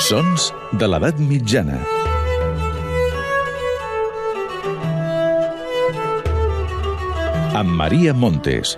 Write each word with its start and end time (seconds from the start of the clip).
Sons 0.00 0.46
de 0.80 0.86
l'edat 0.88 1.18
mitjana. 1.20 1.76
Amb 7.60 7.74
Maria 7.76 8.14
Montes. 8.16 8.72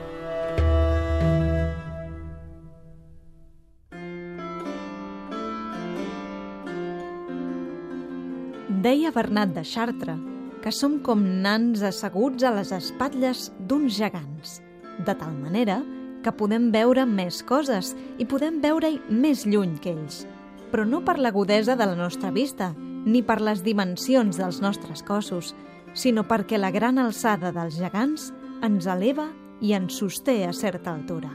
Deia 8.83 9.15
Bernat 9.15 9.55
de 9.55 9.63
Chartres 9.63 10.19
que 10.63 10.75
som 10.75 10.99
com 11.07 11.23
nans 11.47 11.87
asseguts 11.87 12.43
a 12.43 12.55
les 12.59 12.75
espatlles 12.75 13.49
d'uns 13.71 13.95
gegants, 13.95 14.59
de 14.99 15.15
tal 15.15 15.39
manera 15.39 15.85
que 16.23 16.35
podem 16.35 16.73
veure 16.75 17.07
més 17.07 17.45
coses 17.47 17.95
i 18.19 18.27
podem 18.27 18.59
veure-hi 18.63 18.99
més 19.11 19.47
lluny 19.47 19.79
que 19.83 19.95
ells, 19.95 20.25
però 20.73 20.87
no 20.89 21.03
per 21.05 21.19
l'agudesa 21.21 21.77
de 21.77 21.87
la 21.87 21.95
nostra 21.95 22.33
vista, 22.33 22.73
ni 23.05 23.21
per 23.23 23.43
les 23.45 23.63
dimensions 23.63 24.39
dels 24.41 24.63
nostres 24.65 25.05
cossos, 25.05 25.53
sinó 25.93 26.25
perquè 26.25 26.59
la 26.59 26.73
gran 26.73 26.99
alçada 26.99 27.53
dels 27.53 27.77
gegants 27.77 28.31
ens 28.65 28.89
eleva 28.89 29.29
i 29.61 29.77
ens 29.77 30.01
sosté 30.01 30.43
a 30.49 30.53
certa 30.57 30.95
altura. 30.95 31.31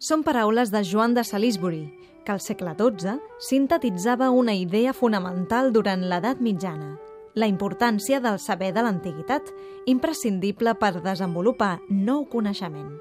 Són 0.00 0.24
paraules 0.24 0.72
de 0.72 0.82
Joan 0.84 1.14
de 1.14 1.24
Salisbury, 1.24 1.84
que 2.24 2.32
al 2.32 2.40
segle 2.40 2.74
XII 2.76 3.20
sintetitzava 3.38 4.30
una 4.32 4.54
idea 4.56 4.92
fonamental 4.96 5.72
durant 5.72 6.04
l'edat 6.08 6.40
mitjana, 6.40 6.94
la 7.34 7.48
importància 7.50 8.20
del 8.24 8.38
saber 8.38 8.72
de 8.72 8.84
l'antiguitat, 8.84 9.50
imprescindible 9.90 10.76
per 10.80 10.94
desenvolupar 11.02 11.78
nou 11.90 12.24
coneixement. 12.30 12.94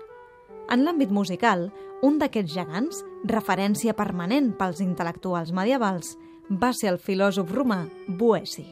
En 0.72 0.84
l'àmbit 0.86 1.12
musical, 1.12 1.68
un 2.04 2.20
d'aquests 2.20 2.54
gegants, 2.54 3.02
referència 3.28 3.96
permanent 3.96 4.52
pels 4.60 4.80
intel·lectuals 4.84 5.52
medievals, 5.56 6.16
va 6.50 6.74
ser 6.76 6.92
el 6.92 7.00
filòsof 7.00 7.52
romà 7.56 7.84
Boeci. 8.08 8.66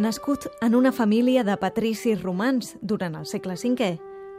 Nascut 0.00 0.48
en 0.64 0.74
una 0.74 0.92
família 0.92 1.44
de 1.44 1.56
patricis 1.60 2.22
romans 2.22 2.76
durant 2.80 3.14
el 3.20 3.26
segle 3.28 3.58
V, 3.60 3.92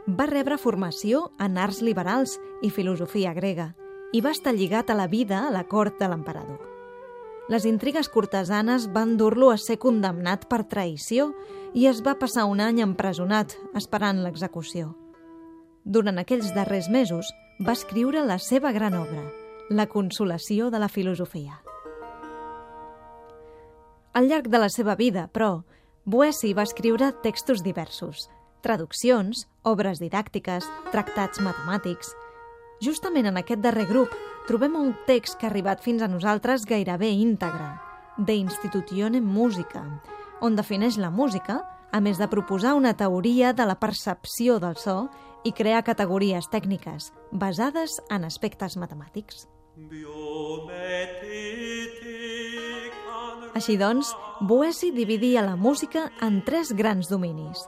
va 0.06 0.26
rebre 0.26 0.58
formació 0.58 1.30
en 1.38 1.58
arts 1.58 1.80
liberals 1.80 2.40
i 2.62 2.70
filosofia 2.70 3.32
grega 3.32 3.70
i 4.12 4.20
va 4.20 4.34
estar 4.34 4.54
lligat 4.54 4.90
a 4.90 4.98
la 4.98 5.06
vida 5.06 5.46
a 5.46 5.50
la 5.54 5.64
cort 5.64 5.98
de 5.98 6.08
l'emperador. 6.10 6.73
Les 7.52 7.66
intrigues 7.68 8.08
cortesanes 8.08 8.86
van 8.88 9.18
dur-lo 9.20 9.50
a 9.52 9.58
ser 9.60 9.76
condemnat 9.76 10.46
per 10.48 10.62
traïció 10.64 11.34
i 11.76 11.84
es 11.90 12.00
va 12.00 12.16
passar 12.16 12.46
un 12.48 12.62
any 12.64 12.80
empresonat 12.80 13.52
esperant 13.76 14.22
l'execució. 14.24 14.94
Durant 15.84 16.16
aquells 16.22 16.54
darrers 16.56 16.88
mesos 16.88 17.28
va 17.60 17.74
escriure 17.76 18.24
la 18.24 18.38
seva 18.40 18.72
gran 18.72 18.96
obra, 18.96 19.24
La 19.70 19.86
consolació 19.86 20.70
de 20.70 20.78
la 20.78 20.88
filosofia. 20.88 21.62
Al 24.12 24.28
llarg 24.28 24.50
de 24.52 24.58
la 24.58 24.68
seva 24.68 24.94
vida, 24.94 25.28
però, 25.32 25.64
Boeci 26.04 26.52
va 26.52 26.66
escriure 26.68 27.14
textos 27.22 27.62
diversos, 27.64 28.28
traduccions, 28.60 29.46
obres 29.64 30.00
didàctiques, 30.00 30.68
tractats 30.92 31.40
matemàtics. 31.40 32.12
Justament 32.84 33.26
en 33.26 33.40
aquest 33.40 33.64
darrer 33.64 33.86
grup 33.88 34.12
trobem 34.46 34.76
un 34.76 34.92
text 35.06 35.38
que 35.38 35.46
ha 35.46 35.50
arribat 35.50 35.80
fins 35.80 36.02
a 36.02 36.08
nosaltres 36.08 36.66
gairebé 36.68 37.10
íntegre, 37.10 37.74
De 38.16 38.34
Institutione 38.36 39.20
Musica, 39.20 39.82
on 40.40 40.54
defineix 40.56 40.98
la 41.00 41.10
música, 41.10 41.62
a 41.90 42.00
més 42.00 42.18
de 42.18 42.28
proposar 42.28 42.74
una 42.74 42.92
teoria 42.94 43.52
de 43.52 43.64
la 43.66 43.78
percepció 43.80 44.58
del 44.60 44.76
so 44.76 45.08
i 45.44 45.52
crear 45.52 45.84
categories 45.86 46.48
tècniques 46.50 47.12
basades 47.32 48.00
en 48.10 48.24
aspectes 48.24 48.76
matemàtics. 48.76 49.46
Així 53.54 53.76
doncs, 53.78 54.10
Boeci 54.42 54.90
dividia 54.90 55.42
la 55.46 55.56
música 55.56 56.08
en 56.22 56.42
tres 56.44 56.72
grans 56.74 57.08
dominis. 57.08 57.64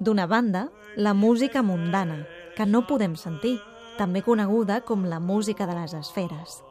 D'una 0.00 0.26
banda, 0.26 0.68
la 0.96 1.14
música 1.14 1.62
mundana, 1.62 2.24
que 2.56 2.66
no 2.66 2.84
podem 2.86 3.14
sentir, 3.14 3.58
també 3.98 4.22
coneguda 4.22 4.80
com 4.86 5.04
la 5.04 5.18
música 5.20 5.66
de 5.66 5.74
les 5.76 5.94
esferes. 5.98 6.62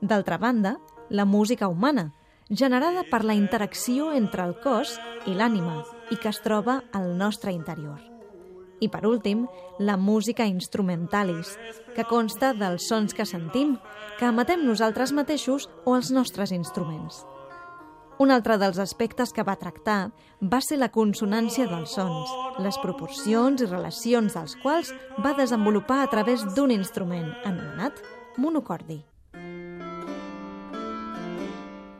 D'altra 0.00 0.38
banda, 0.38 0.76
la 1.08 1.24
música 1.24 1.68
humana, 1.68 2.10
generada 2.50 3.04
per 3.10 3.24
la 3.24 3.34
interacció 3.34 4.12
entre 4.12 4.44
el 4.44 4.54
cos 4.62 4.98
i 5.26 5.34
l'ànima 5.34 5.80
i 6.10 6.18
que 6.20 6.30
es 6.30 6.40
troba 6.44 6.82
al 6.92 7.16
nostre 7.16 7.52
interior. 7.56 8.00
I 8.80 8.88
per 8.88 9.04
últim, 9.06 9.44
la 9.78 9.96
música 9.96 10.46
instrumentalis, 10.48 11.56
que 11.94 12.06
consta 12.08 12.54
dels 12.56 12.88
sons 12.88 13.12
que 13.14 13.26
sentim, 13.28 13.76
que 14.18 14.28
emetem 14.28 14.64
nosaltres 14.64 15.12
mateixos 15.12 15.68
o 15.84 15.96
els 15.96 16.10
nostres 16.10 16.52
instruments. 16.56 17.24
Un 18.20 18.28
altre 18.28 18.58
dels 18.60 18.76
aspectes 18.76 19.30
que 19.32 19.44
va 19.48 19.56
tractar 19.56 20.10
va 20.52 20.58
ser 20.60 20.76
la 20.76 20.90
consonància 20.92 21.64
dels 21.70 21.94
sons, 21.96 22.32
les 22.60 22.76
proporcions 22.82 23.62
i 23.64 23.68
relacions 23.70 24.34
dels 24.36 24.58
quals 24.60 24.90
va 25.24 25.32
desenvolupar 25.38 26.02
a 26.04 26.10
través 26.12 26.44
d'un 26.52 26.68
instrument 26.74 27.30
anomenat 27.48 28.02
monocordi. 28.36 28.98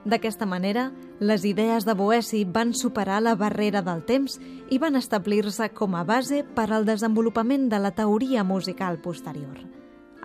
D'aquesta 0.05 0.45
manera, 0.45 0.91
les 1.21 1.47
idees 1.49 1.87
de 1.89 1.95
Boeci 1.97 2.43
van 2.45 2.75
superar 2.77 3.23
la 3.25 3.35
barrera 3.41 3.81
del 3.81 4.03
temps 4.05 4.37
i 4.69 4.77
van 4.83 5.01
establir-se 5.01 5.71
com 5.73 5.97
a 5.97 6.05
base 6.05 6.43
per 6.45 6.67
al 6.69 6.85
desenvolupament 6.85 7.71
de 7.73 7.81
la 7.81 7.95
teoria 7.97 8.45
musical 8.45 9.01
posterior. 9.01 9.57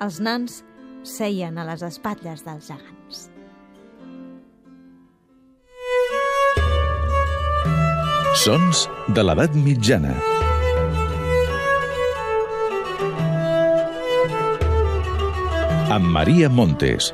Els 0.04 0.20
nans 0.20 0.60
seien 1.08 1.56
a 1.56 1.68
les 1.72 1.88
espatlles 1.88 2.44
dels 2.44 2.68
gegants. 2.68 3.30
Sons 8.36 8.82
de 9.16 9.24
l'edat 9.24 9.54
mitjana. 9.56 10.12
Amb 15.96 16.10
Maria 16.18 16.50
Montes. 16.52 17.14